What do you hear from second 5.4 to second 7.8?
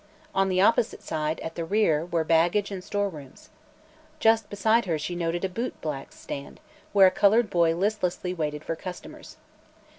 a boot black's stand, where a colored boy